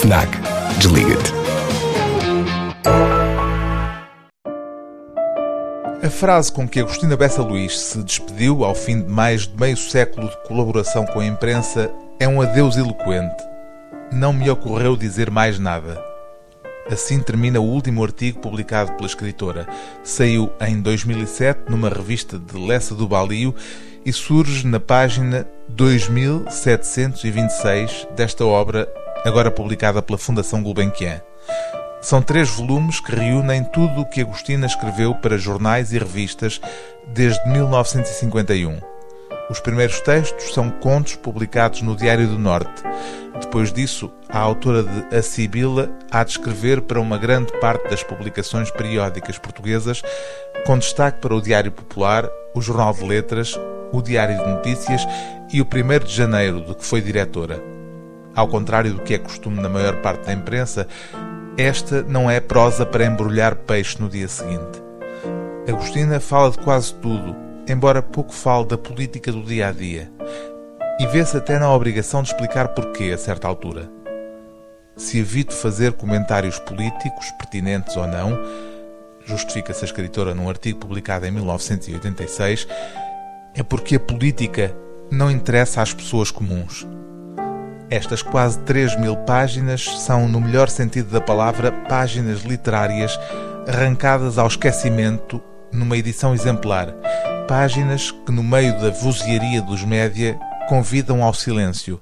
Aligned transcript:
FNAC. 0.00 0.28
Desliga-te. 0.78 1.32
A 6.00 6.08
frase 6.08 6.52
com 6.52 6.68
que 6.68 6.78
Agostina 6.78 7.16
Bessa 7.16 7.42
Luís 7.42 7.76
se 7.76 8.00
despediu 8.04 8.64
ao 8.64 8.76
fim 8.76 9.02
de 9.02 9.08
mais 9.08 9.48
de 9.48 9.58
meio 9.58 9.76
século 9.76 10.28
de 10.28 10.36
colaboração 10.46 11.04
com 11.04 11.18
a 11.18 11.26
imprensa 11.26 11.90
é 12.20 12.28
um 12.28 12.40
adeus 12.40 12.76
eloquente. 12.76 13.42
Não 14.12 14.32
me 14.32 14.48
ocorreu 14.48 14.96
dizer 14.96 15.32
mais 15.32 15.58
nada. 15.58 16.00
Assim 16.88 17.20
termina 17.20 17.58
o 17.58 17.64
último 17.64 18.04
artigo 18.04 18.38
publicado 18.38 18.92
pela 18.92 19.08
escritora. 19.08 19.66
Saiu 20.04 20.48
em 20.60 20.80
2007 20.80 21.62
numa 21.68 21.88
revista 21.88 22.38
de 22.38 22.56
Lessa 22.56 22.94
do 22.94 23.08
Balio 23.08 23.52
e 24.06 24.12
surge 24.12 24.64
na 24.64 24.78
página 24.78 25.44
2726 25.68 28.06
desta 28.16 28.46
obra, 28.46 28.88
agora 29.24 29.50
publicada 29.50 30.02
pela 30.02 30.18
Fundação 30.18 30.62
Gulbenkian. 30.62 31.20
São 32.00 32.22
três 32.22 32.48
volumes 32.48 33.00
que 33.00 33.14
reúnem 33.14 33.64
tudo 33.64 34.02
o 34.02 34.08
que 34.08 34.20
Agostina 34.20 34.66
escreveu 34.66 35.14
para 35.14 35.36
jornais 35.36 35.92
e 35.92 35.98
revistas 35.98 36.60
desde 37.06 37.48
1951. 37.48 38.78
Os 39.50 39.60
primeiros 39.60 40.00
textos 40.00 40.52
são 40.52 40.70
contos 40.70 41.16
publicados 41.16 41.82
no 41.82 41.96
Diário 41.96 42.28
do 42.28 42.38
Norte. 42.38 42.82
Depois 43.40 43.72
disso, 43.72 44.12
a 44.28 44.38
autora 44.38 44.82
de 44.82 45.16
A 45.16 45.22
Sibila 45.22 45.90
há 46.10 46.22
de 46.22 46.32
escrever 46.32 46.82
para 46.82 47.00
uma 47.00 47.16
grande 47.16 47.52
parte 47.58 47.88
das 47.88 48.02
publicações 48.02 48.70
periódicas 48.70 49.38
portuguesas, 49.38 50.02
com 50.66 50.78
destaque 50.78 51.20
para 51.20 51.34
o 51.34 51.40
Diário 51.40 51.72
Popular, 51.72 52.28
o 52.54 52.60
Jornal 52.60 52.92
de 52.92 53.04
Letras, 53.04 53.58
o 53.90 54.02
Diário 54.02 54.36
de 54.36 54.50
Notícias 54.50 55.06
e 55.52 55.62
o 55.62 55.64
1 55.64 56.04
de 56.04 56.14
Janeiro, 56.14 56.60
do 56.60 56.74
que 56.74 56.84
foi 56.84 57.00
diretora. 57.00 57.77
Ao 58.38 58.46
contrário 58.46 58.94
do 58.94 59.02
que 59.02 59.14
é 59.14 59.18
costume 59.18 59.60
na 59.60 59.68
maior 59.68 59.96
parte 59.96 60.26
da 60.26 60.32
imprensa, 60.32 60.86
esta 61.56 62.04
não 62.04 62.30
é 62.30 62.38
prosa 62.38 62.86
para 62.86 63.04
embrulhar 63.04 63.56
peixe 63.56 64.00
no 64.00 64.08
dia 64.08 64.28
seguinte. 64.28 64.80
Agostina 65.68 66.20
fala 66.20 66.52
de 66.52 66.58
quase 66.58 66.94
tudo, 66.94 67.34
embora 67.68 68.00
pouco 68.00 68.32
fale 68.32 68.64
da 68.66 68.78
política 68.78 69.32
do 69.32 69.42
dia 69.42 69.66
a 69.66 69.72
dia. 69.72 70.08
E 71.00 71.06
vê-se 71.08 71.36
até 71.36 71.58
na 71.58 71.74
obrigação 71.74 72.22
de 72.22 72.28
explicar 72.28 72.68
porquê 72.68 73.10
a 73.12 73.18
certa 73.18 73.48
altura. 73.48 73.90
Se 74.96 75.18
evito 75.18 75.52
fazer 75.52 75.94
comentários 75.94 76.60
políticos, 76.60 77.28
pertinentes 77.40 77.96
ou 77.96 78.06
não, 78.06 78.38
justifica-se 79.24 79.84
a 79.84 79.86
escritora 79.86 80.32
num 80.32 80.48
artigo 80.48 80.78
publicado 80.78 81.26
em 81.26 81.32
1986, 81.32 82.68
é 83.56 83.64
porque 83.64 83.96
a 83.96 84.00
política 84.00 84.72
não 85.10 85.28
interessa 85.28 85.82
às 85.82 85.92
pessoas 85.92 86.30
comuns. 86.30 86.86
Estas 87.90 88.20
quase 88.20 88.58
3 88.60 89.00
mil 89.00 89.16
páginas 89.16 89.84
são, 90.00 90.28
no 90.28 90.40
melhor 90.40 90.68
sentido 90.68 91.10
da 91.10 91.22
palavra, 91.22 91.72
páginas 91.72 92.42
literárias 92.42 93.18
arrancadas 93.66 94.36
ao 94.36 94.46
esquecimento 94.46 95.42
numa 95.72 95.96
edição 95.96 96.34
exemplar. 96.34 96.94
Páginas 97.46 98.10
que, 98.10 98.30
no 98.30 98.42
meio 98.42 98.78
da 98.78 98.90
vozearia 98.90 99.62
dos 99.62 99.84
média, 99.84 100.38
convidam 100.68 101.24
ao 101.24 101.32
silêncio. 101.32 102.00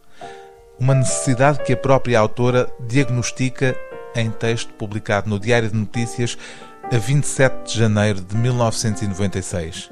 Uma 0.77 0.93
necessidade 0.93 1.63
que 1.63 1.73
a 1.73 1.77
própria 1.77 2.19
autora 2.19 2.69
diagnostica 2.81 3.77
em 4.15 4.29
texto 4.29 4.73
publicado 4.75 5.31
no 5.31 5.39
Diário 5.39 5.71
de 5.71 5.77
Notícias 5.77 6.37
a 6.93 6.99
27 6.99 7.65
de 7.65 7.79
janeiro 7.79 8.21
de 8.21 8.37
1996. 8.37 9.91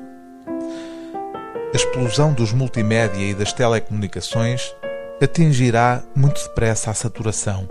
A 1.72 1.76
explosão 1.76 2.32
dos 2.32 2.52
multimédia 2.52 3.22
e 3.22 3.34
das 3.34 3.52
telecomunicações 3.52 4.74
atingirá 5.22 6.02
muito 6.14 6.42
depressa 6.42 6.90
a 6.90 6.94
saturação 6.94 7.68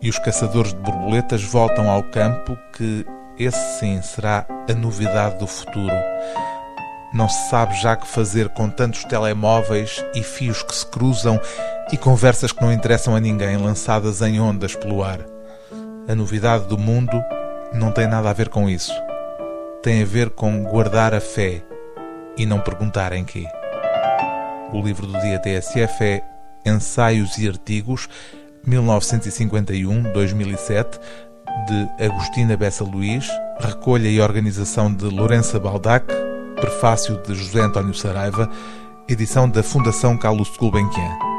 e 0.00 0.08
os 0.08 0.18
caçadores 0.18 0.72
de 0.72 0.80
borboletas 0.80 1.42
voltam 1.42 1.90
ao 1.90 2.02
campo 2.02 2.56
que 2.72 3.04
esse 3.38 3.78
sim 3.78 4.00
será 4.02 4.46
a 4.68 4.72
novidade 4.74 5.38
do 5.38 5.46
futuro. 5.46 5.94
Não 7.12 7.28
se 7.28 7.50
sabe 7.50 7.74
já 7.80 7.96
que 7.96 8.06
fazer 8.06 8.48
com 8.50 8.68
tantos 8.68 9.04
telemóveis 9.04 10.04
e 10.14 10.22
fios 10.22 10.62
que 10.62 10.74
se 10.74 10.86
cruzam 10.86 11.40
e 11.92 11.96
conversas 11.96 12.52
que 12.52 12.62
não 12.62 12.72
interessam 12.72 13.14
a 13.14 13.20
ninguém 13.20 13.56
lançadas 13.56 14.22
em 14.22 14.40
ondas 14.40 14.74
pelo 14.74 15.02
ar. 15.02 15.20
A 16.08 16.14
novidade 16.14 16.66
do 16.66 16.78
mundo 16.78 17.22
não 17.72 17.92
tem 17.92 18.06
nada 18.06 18.30
a 18.30 18.32
ver 18.32 18.48
com 18.48 18.68
isso. 18.68 18.92
Tem 19.82 20.02
a 20.02 20.06
ver 20.06 20.30
com 20.30 20.64
guardar 20.64 21.14
a 21.14 21.20
fé 21.20 21.62
e 22.36 22.44
não 22.44 22.60
perguntar 22.60 23.12
em 23.12 23.24
quê. 23.24 23.46
O 24.72 24.80
livro 24.80 25.06
do 25.06 25.18
dia 25.20 25.38
TSF 25.38 26.04
é 26.04 26.35
Ensaios 26.66 27.38
e 27.38 27.48
Artigos, 27.48 28.08
1951-2007, 28.66 31.00
de 31.66 31.88
Agostina 32.04 32.54
Bessa 32.56 32.84
Luís, 32.84 33.26
recolha 33.60 34.08
e 34.08 34.20
organização 34.20 34.92
de 34.92 35.06
Lourença 35.06 35.58
Baldac, 35.58 36.06
prefácio 36.56 37.16
de 37.22 37.34
José 37.34 37.60
António 37.60 37.94
Saraiva, 37.94 38.50
edição 39.08 39.48
da 39.48 39.62
Fundação 39.62 40.18
Carlos 40.18 40.50
Gulbenkian. 40.58 41.35